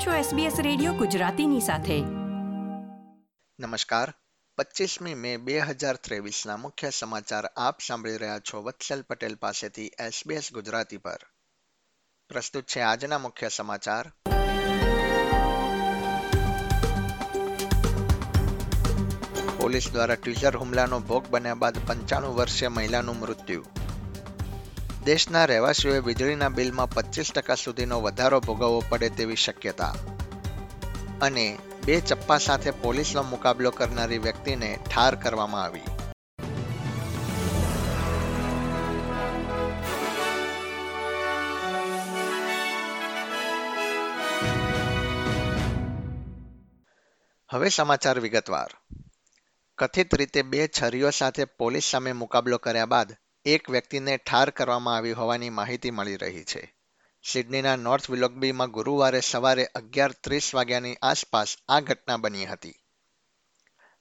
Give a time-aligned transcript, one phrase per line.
[0.00, 2.00] આપ છો SBS radio ગુજરાતીની સાથે.
[3.60, 4.12] નમસ્કાર.
[4.58, 10.52] પચીસમી મે બે હજાર ત્રેવીસના મુખ્ય સમાચાર આપ સાંભળી રહ્યા છો વત્સલ પટેલ પાસેથી SBS
[10.54, 11.18] ગુજરાતી પર.
[12.28, 14.12] પ્રસ્તુત છે આજના મુખ્ય સમાચાર.
[19.58, 23.64] પોલીસ દ્વારા ટ્વિઝર હુમલાનો ભોગ બન્યા બાદ પંચાણું વર્ષીય મહિલાનું મૃત્યુ.
[25.10, 29.94] દેશના રહેવાસીઓએ વીજળીના બિલમાં પચીસ ટકા સુધીનો વધારો ભોગવવો પડે તેવી શક્યતા.
[31.22, 35.80] અને બે ચપ્પા સાથે પોલીસનો મુકાબલો કરનારી વ્યક્તિને ઠાર કરવામાં આવી.
[47.50, 48.70] હવે સમાચાર વિગતવાર.
[49.78, 53.12] કથિત રીતે બે છરીઓ સાથે પોલીસ સામે મુકાબલો કર્યા બાદ
[53.44, 56.76] એક વ્યક્તિને ઠાર કરવામાં આવી હોવાની માહિતી મળી રહી છે.
[57.22, 62.74] સિડનીના નોર્થ વિલોગબીમાં ગુરુવારે સવારે અગિયાર ત્રીસ વાગ્યાની આસપાસ આ ઘટના બની હતી.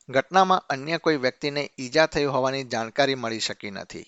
[0.10, 4.06] ઘટનામાં અન્ય કોઈ વ્યક્તિને ઈજા થઈ હોવાની જાણકારી મળી શકી નથી.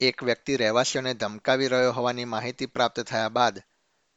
[0.00, 3.62] એક વ્યક્તિ રહેવાસીઓને ધમકાવી રહ્યો હોવાની માહિતી પ્રાપ્ત થયા બાદ,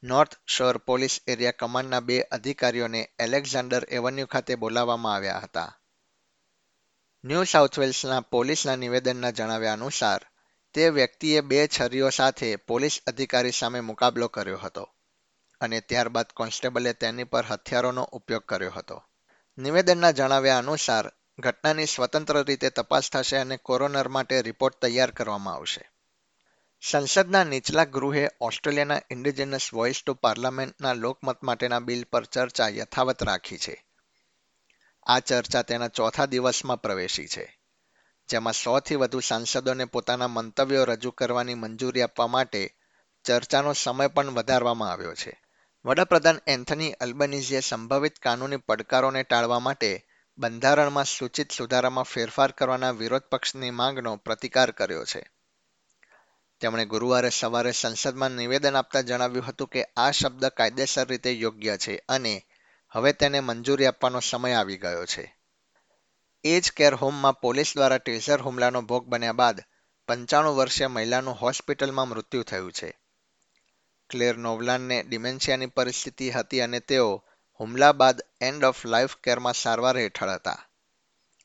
[0.04, 5.80] નોર્થ શોર પોલીસ એરિયા કમાન્ડના બે અધિકારીઓને એલેક્ઝાન્ડર એવન્યુ ખાતે બોલાવવામાં આવ્યા હતા.
[7.24, 10.26] ન્યૂ સાઉથ વેલ્સના પોલીસના નિવેદનના જણાવ્યા અનુસાર
[10.76, 14.90] તે વ્યક્તિએ બે છરીઓ સાથે પોલીસ અધિકારી સામે મુકાબલો કર્યો હતો
[15.62, 19.04] અને ત્યારબાદ કોન્સ્ટેબલે તેની પર હથિયારોનો ઉપયોગ કર્યો હતો.
[19.58, 25.92] નિવેદનના જણાવ્યા અનુસાર, ઘટનાની સ્વતંત્ર રીતે તપાસ થશે અને કોરોનર માટે રિપોર્ટ તૈયાર કરવામાં આવશે.
[26.92, 33.58] સંસદના નીચલા ગૃહે ઓસ્ટ્રેલિયાના ઇન્ડિજિનસ વોઇસ ટુ પાર્લામેન્ટના લોકમત માટેના બિલ પર ચર્ચા યથાવત રાખી
[33.58, 33.86] છે.
[35.04, 37.65] આ ચર્ચા તેના ચોથા દિવસમાં પ્રવેશી છે.
[38.30, 42.76] જેમાં સોથી વધુ સાંસદોને પોતાના મંતવ્યો રજૂ કરવાની મંજૂરી આપવા માટે
[43.24, 45.42] ચર્ચાનો સમય પણ વધારવામાં આવ્યો છે.
[45.86, 53.72] વડાપ્રધાન એન્થની અલ્બનીઝીએ સંભવિત કાનૂની પડકારોને ટાળવા માટે બંધારણમાં સૂચિત સુધારામાં ફેરફાર કરવાના વિરોધ પક્ષની
[53.72, 55.30] માંગનો પ્રતિકાર કર્યો છે.
[56.62, 62.04] તેમણે ગુરુવારે સવારે સંસદમાં નિવેદન આપતા જણાવ્યું હતું કે આ શબ્દ કાયદેસર રીતે યોગ્ય છે
[62.10, 62.46] અને
[62.90, 65.35] હવે તેને મંજૂરી આપવાનો સમય આવી ગયો છે.
[66.46, 69.58] એજ કેર હોમમાં પોલીસ દ્વારા ટેઝર હુમલાનો ભોગ બન્યા બાદ
[70.08, 72.90] પંચાણું વર્ષીય મહિલાનું હોસ્પિટલમાં મૃત્યુ થયું છે.
[74.10, 77.08] ક્લેર નોવલાનને ડિમેન્શિયાની પરિસ્થિતિ હતી અને તેઓ
[77.60, 80.62] હુમલા બાદ એન્ડ ઓફ લાઈફ કેરમાં સારવાર હેઠળ હતા,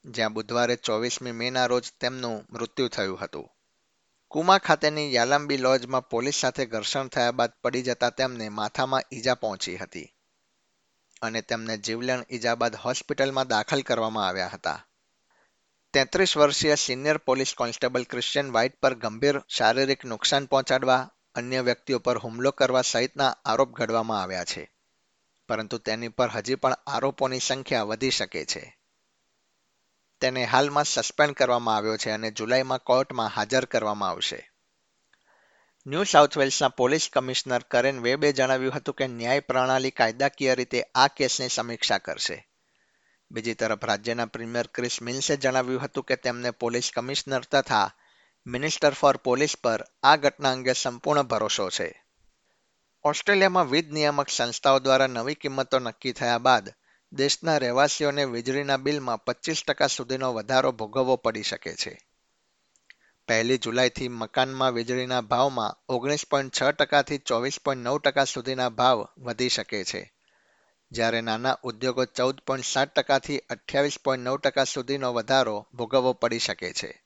[0.04, 3.48] જ્યાં બુધવારે ચોવીસમી મેના રોજ તેમનું મૃત્યુ થયું હતું.
[4.30, 9.76] કુમા ખાતેની યાલામ્બી લોજમાં પોલીસ સાથે ઘર્ષણ થયા બાદ પડી જતા તેમને માથામાં ઈજા પહોંચી
[9.76, 10.08] હતી
[11.22, 14.78] અને તેમને જીવલેણ ઈજા બાદ હોસ્પિટલમાં દાખલ કરવામાં આવ્યા હતા.
[15.92, 22.18] તેત્રીસ વર્ષીય senior police constable Christian White પર ગંભીર શારીરિક નુકસાન પહોંચાડવા અન્ય વ્યક્તિઓ પર
[22.18, 24.70] હુમલો કરવા સહિતના આરોપ ઘડવામાં આવ્યા છે.
[25.48, 28.78] પરંતુ તેની પર હજી પણ આરોપોની સંખ્યા વધી શકે છે.
[30.20, 34.50] તેને હાલમાં સસ્પેન્ડ કરવામાં આવ્યો છે અને જુલાઈમાં કોર્ટમાં હાજર કરવામાં આવશે.
[35.86, 41.08] ન્યૂ સાઉથ વેલ્સના પોલીસ કમિશનર કરેન વેબે જણાવ્યું હતું કે ન્યાય પ્રણાલી કાયદાકીય રીતે આ
[41.08, 42.49] કેસની સમીક્ષા કરશે.
[43.30, 47.92] બીજી તરફ રાજ્યના પ્રીમિયર ક્રિસ મિલ્સે જણાવ્યું હતું કે તેમને પોલીસ કમિશનર તથા
[48.46, 52.04] મિનિસ્ટર ફોર પોલીસ પર આ ઘટના અંગે સંપૂર્ણ ભરોસો છે.
[53.04, 56.70] ઓસ્ટ્રેલિયામાં વીજ નિયામક સંસ્થાઓ દ્વારા નવી કિંમતો નક્કી થયા બાદ
[57.12, 61.98] દેશના રહેવાસીઓને વીજળીના બિલમાં પચીસ ટકા સુધીનો વધારો ભોગવવો પડી શકે છે.
[63.28, 69.06] પહેલી જુલાઈથી મકાનમાં વીજળીના ભાવમાં ઓગણીસ પોઈન્ટ છ ટકાથી ચોવીસ પોઈન્ટ નવ ટકા સુધીના ભાવ
[69.18, 70.19] વધી શકે છે.
[70.92, 76.38] જ્યારે નાના ઉદ્યોગો ચૌદ પોઈન્ટ સાત ટકાથી અઠ્યાવીસ પોઈન્ટ નવ ટકા સુધીનો વધારો ભોગવવો પડી
[76.38, 77.04] શકે છે.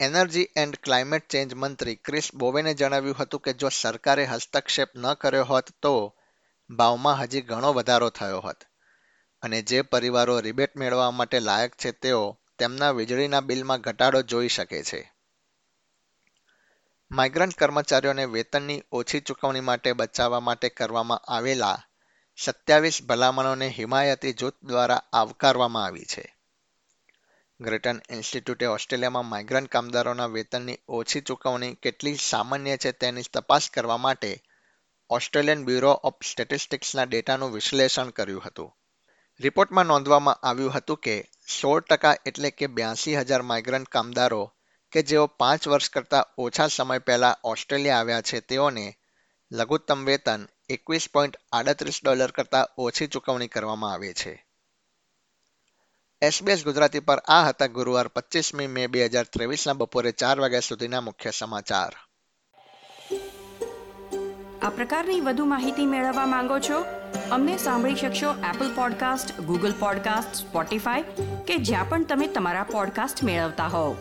[0.00, 5.44] એનર્જી એન્ડ ક્લાઇમેટ ચેન્જ મંત્રી ક્રિસ બોવેને જણાવ્યું હતું કે જો સરકારે હસ્તક્ષેપ ન કર્યો
[5.44, 6.16] હોત તો
[6.70, 8.64] ભાવમાં હજી ઘણો વધારો થયો હોત.
[9.42, 14.82] અને જે પરિવારો રિબેટ મેળવવા માટે લાયક છે તેઓ તેમના વીજળીના બિલમાં ઘટાડો જોઈ શકે
[14.82, 15.12] છે.
[17.10, 21.84] માઇગ્રન્ટ કર્મચારીઓને વેતનની ઓછી ચૂકવણી માટે બચાવવા માટે કરવામાં આવેલા
[22.36, 26.36] સત્યાવીસ ભલામણોને હિમાયતી જૂથ દ્વારા આવકારવામાં આવી છે.
[27.60, 34.42] ગ્રેટન ઇન્સ્ટિટ્યૂટે ઓસ્ટ્રેલિયામાં માઇગ્રન્ટ કામદારોના વેતનની ઓછી ચૂકવણી કેટલી સામાન્ય છે તેની તપાસ કરવા માટે
[35.10, 38.76] ઓસ્ટ્રેલિયન બ્યુરો ઓફ સ્ટેટિસ્ટિક્સના ડેટાનું વિશ્લેષણ કર્યું હતું.
[39.40, 41.30] રિપોર્ટમાં નોંધવામાં આવ્યું હતું કે
[41.62, 44.52] સોળ ટકા એટલે કે બ્યાસી હજાર માઇગ્રન્ટ કામદારો
[44.92, 48.98] કે જેઓ પાંચ વર્ષ કરતાં ઓછા સમય પહેલા ઓસ્ટ્રેલિયા આવ્યા છે તેઓને
[49.52, 54.46] લઘુત્તમ વેતન એકવીસ પોઈન્ટ આડત્રીસ ડોલર કરતાં ઓછી ચૂકવણી કરવામાં આવે છે.
[56.22, 61.00] એસબીએસ ગુજરાતી પર આ હતા ગુરુવાર પચીસમી મે બે હજાર ત્રેવીસના બપોરે ચાર વાગ્યા સુધીના
[61.00, 61.96] મુખ્ય સમાચાર.
[64.62, 66.84] આ પ્રકારની વધુ માહિતી મેળવવા માંગો છો?
[67.30, 71.02] અમને સાંભળી શકશો Apple podcast Google podcast Spotify
[71.46, 73.96] કે જ્યાં પણ તમે તમારા પોડકાસ્ટ મેળવતા હોવ.